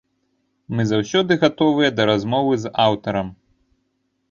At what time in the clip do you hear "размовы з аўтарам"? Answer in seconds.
2.13-3.33